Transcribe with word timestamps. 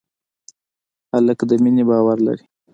هلک 1.11 1.39
د 1.49 1.51
مینې 1.63 1.83
باور 1.89 2.17
لري. 2.27 2.45